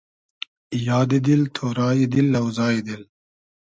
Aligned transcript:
یادی 0.87 1.19
دېل، 1.25 1.41
تۉرای 1.55 2.01
دیل، 2.11 2.27
لۆزای 2.33 2.77
دیل 2.87 3.03